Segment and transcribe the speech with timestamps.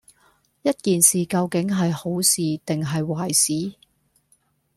[0.63, 3.31] 一件事究竟係好事定係壞
[3.71, 3.75] 事